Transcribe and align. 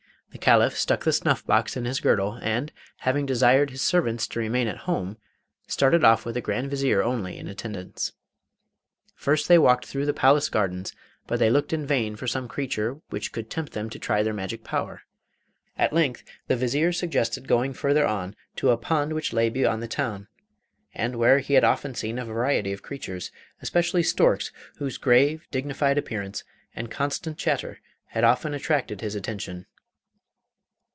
The 0.33 0.37
Caliph 0.37 0.77
stuck 0.77 1.03
the 1.03 1.11
snuff 1.11 1.45
box 1.45 1.75
in 1.75 1.83
his 1.83 1.99
girdle, 1.99 2.39
and, 2.41 2.71
having 2.99 3.25
desired 3.25 3.69
his 3.69 3.81
servants 3.81 4.25
to 4.29 4.39
remain 4.39 4.65
at 4.69 4.77
home, 4.87 5.17
started 5.67 6.05
off 6.05 6.25
with 6.25 6.35
the 6.35 6.41
Grand 6.41 6.69
Vizier 6.69 7.03
only 7.03 7.37
in 7.37 7.49
attendance. 7.49 8.13
First 9.13 9.49
they 9.49 9.57
walked 9.57 9.85
through 9.85 10.05
the 10.05 10.13
palace 10.13 10.47
gardens, 10.47 10.93
but 11.27 11.39
they 11.39 11.49
looked 11.49 11.73
in 11.73 11.85
vain 11.85 12.15
for 12.15 12.27
some 12.27 12.47
creature 12.47 13.01
which 13.09 13.33
could 13.33 13.49
tempt 13.49 13.73
them 13.73 13.89
to 13.89 13.99
try 13.99 14.23
their 14.23 14.33
magic 14.33 14.63
power. 14.63 15.01
At 15.77 15.91
length 15.91 16.23
the 16.47 16.55
Vizier 16.55 16.93
suggested 16.93 17.45
going 17.45 17.73
further 17.73 18.07
on 18.07 18.33
to 18.55 18.69
a 18.71 18.77
pond 18.77 19.11
which 19.11 19.33
lay 19.33 19.49
beyond 19.49 19.83
the 19.83 19.87
town, 19.89 20.29
and 20.93 21.17
where 21.17 21.39
he 21.39 21.55
had 21.55 21.65
often 21.65 21.93
seen 21.93 22.17
a 22.17 22.23
variety 22.23 22.71
of 22.71 22.81
creatures, 22.81 23.33
especially 23.61 24.01
storks, 24.01 24.53
whose 24.77 24.97
grave, 24.97 25.45
dignified 25.51 25.97
appearance 25.97 26.45
and 26.73 26.89
constant 26.89 27.37
chatter 27.37 27.81
had 28.05 28.23
often 28.23 28.53
attracted 28.53 29.01
his 29.01 29.13
attention. 29.13 29.65